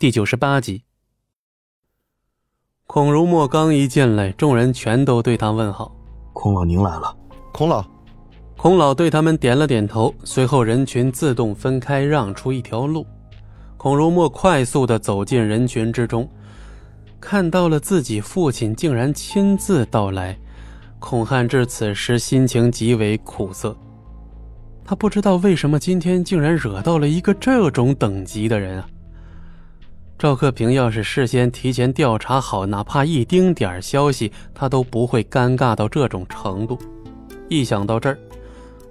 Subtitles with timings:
[0.00, 0.84] 第九十八集。
[2.86, 5.92] 孔如墨刚一进来，众人全都对他问好。
[6.32, 7.16] 孔老，您来了。
[7.52, 7.84] 孔老，
[8.56, 13.04] 孔老对他们点了点头，随后人群自动分开，让出一条路。
[13.76, 16.30] 孔如墨快速的走进人群之中，
[17.20, 20.38] 看到了自己父亲竟然亲自到来。
[21.00, 23.76] 孔汉志此时心情极为苦涩，
[24.84, 28.88] 他不知道为什么今天竟然惹到了一个这种等级的人啊！
[30.18, 36.76] 赵克平要是事先提前调查好，哪怕一丁点儿消息，他都不会尴尬到这种程度。
[37.48, 38.18] 一想到这儿，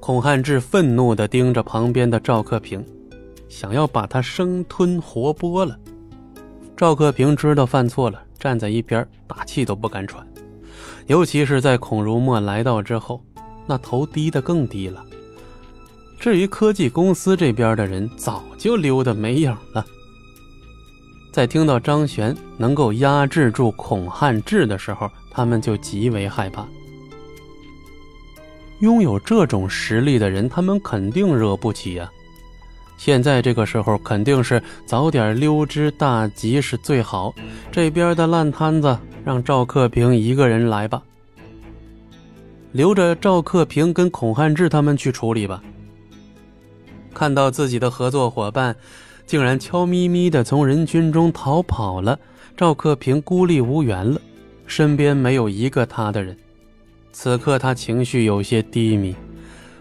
[0.00, 2.84] 孔汉志愤怒地盯着旁边的赵克平。
[3.48, 5.78] 想要把他生吞活剥了，
[6.76, 10.26] 赵克平知道犯错了，站在一边大气都不敢喘。
[11.06, 13.22] 尤其是在孔如墨来到之后，
[13.66, 15.02] 那头低得更低了。
[16.20, 19.86] 至于科技公司这边的人，早就溜得没影了。
[21.34, 26.64] 在听到张璇能够压制住孔汉志的时候，他们就极为害怕。
[28.78, 32.08] 拥有这种实力的人，他们肯定惹不起呀。
[32.96, 37.34] 现在这个时候肯定是早点溜之大吉是最好。
[37.72, 41.02] 这边的烂摊子让赵克平一个人来吧，
[42.70, 45.60] 留着赵克平跟孔汉志他们去处理吧。
[47.12, 48.76] 看到自己的合作伙伴
[49.26, 52.18] 竟然悄咪咪的从人群中逃跑了，
[52.56, 54.20] 赵克平孤立无援了，
[54.66, 56.36] 身边没有一个他的人。
[57.12, 59.14] 此刻他情绪有些低迷。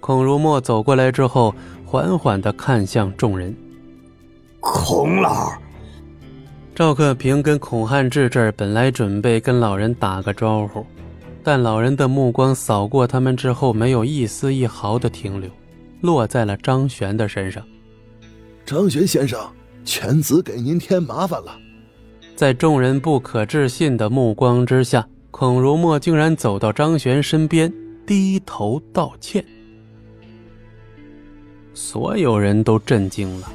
[0.00, 1.54] 孔如墨走过来之后。
[1.86, 3.54] 缓缓地看向众人，
[4.58, 5.52] 孔老。
[6.74, 10.84] 赵克平跟孔汉志这儿本来准备跟老人打个招呼，
[11.44, 15.48] 但老人的目光扫过他们之后，没有一丝一毫的停留，
[16.00, 17.62] 落在了张璇的身上。
[18.66, 19.38] 张璇先生，
[19.84, 21.58] 犬子给您添麻烦了。
[22.34, 27.72] 在众人不可置信的目光之下，孔如墨竟然走到张璇身边，
[28.06, 29.44] 低头道歉。
[31.74, 33.52] 所有人都震惊了。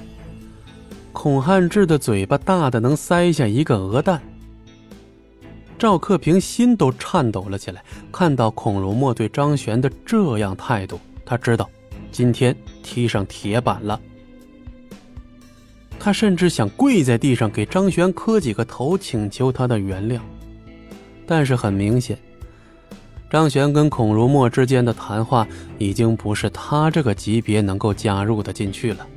[1.12, 4.22] 孔汉志的嘴巴大的能塞下一个鹅蛋。
[5.80, 11.68] 赵克平心都颤抖了起来，看到孔如墨对张璇的这样态度，他知道
[12.12, 14.00] 今天踢上铁板了。
[16.00, 20.20] 他甚至想跪在地上给张璇磕几个头，请求他的原谅。
[21.28, 22.18] 但是很明显。
[23.30, 29.08] 张璇跟孔如墨之间的谈话已经不是他这个级别能够加入的进去了。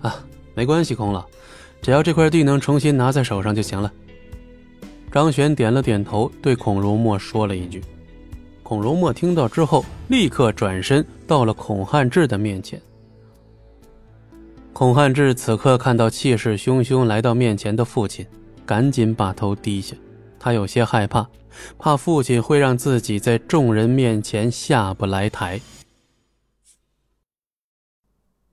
[0.00, 0.24] 啊，
[0.54, 1.26] 没关系，孔老，
[1.82, 3.92] 只要这块地能重新拿在手上就行了。
[5.12, 7.82] 张璇点了点头，对孔如墨说了一句。
[8.62, 12.80] 孔如墨听到之后，立刻转身到了孔汉志的面前。
[14.80, 18.26] 孔汉志此刻看到气势汹汹来到面前的父亲，
[18.64, 19.94] 赶紧把头低下。
[20.38, 21.28] 他有些害怕，
[21.78, 25.60] 怕父亲会让自己在众人面前下不来台。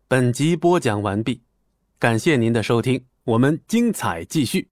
[0.10, 1.42] 本集播讲完毕，
[1.98, 4.68] 感谢您的收听，我们精彩继续。